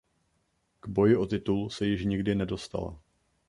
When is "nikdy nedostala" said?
2.05-2.99